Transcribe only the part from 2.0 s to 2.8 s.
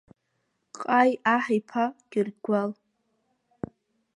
Гьыргәал!